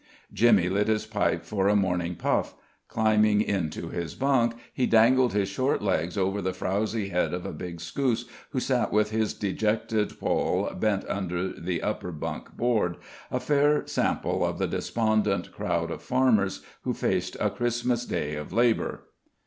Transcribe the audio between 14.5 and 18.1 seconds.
the despondent crowd of farmers who faced a Christmas